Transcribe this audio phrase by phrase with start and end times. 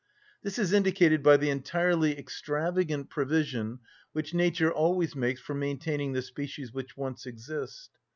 [0.41, 3.81] This is indicated by the entirely extravagant provision
[4.13, 7.91] which nature always makes for maintaining the species which once exist.